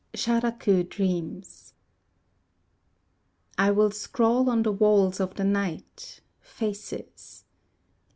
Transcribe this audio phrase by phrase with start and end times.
[0.15, 1.75] Sharaku Dreams
[3.59, 7.43] I will scrawl on the walls of the night Faces.